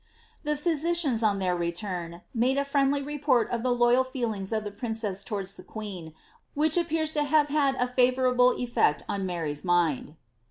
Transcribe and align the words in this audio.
The 0.43 0.55
physicians, 0.57 1.21
on 1.21 1.37
their 1.37 1.55
return, 1.55 2.23
made 2.33 2.57
a 2.57 2.65
friendly 2.65 3.03
report 3.03 3.51
of 3.51 3.61
the 3.61 3.69
loyal 3.69 4.03
feelings 4.03 4.51
of 4.51 4.63
the 4.63 4.71
princess 4.71 5.21
towards 5.21 5.53
the 5.53 5.63
queen, 5.63 6.15
which 6.55 6.75
appears 6.75 7.13
to 7.13 7.19
liave 7.21 7.49
had 7.49 7.75
a 7.75 7.85
favourable 7.87 8.53
effect 8.57 9.03
on 9.07 9.27
Mary^s 9.27 9.63
mind. 9.63 10.15